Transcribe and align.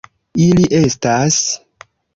Ili 0.45 0.65
estas. 0.79 1.41